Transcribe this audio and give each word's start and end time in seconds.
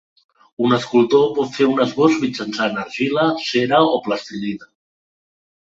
Un 0.67 0.71
escultor 0.77 1.27
pot 1.35 1.51
fer 1.57 1.67
un 1.73 1.83
esbós 1.85 2.17
mitjançant 2.25 2.81
argila, 2.87 3.29
cera 3.51 3.85
o 3.93 4.03
plastilina. 4.09 4.73